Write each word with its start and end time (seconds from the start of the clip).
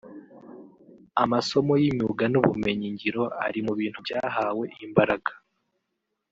amasomo 1.23 1.73
y’imyuga 1.81 2.23
n’ubumenyi 2.29 2.87
ngiro 2.93 3.23
ari 3.45 3.59
mu 3.65 3.73
bintu 3.79 3.99
byahawe 4.05 4.65
imbaraga 4.85 5.31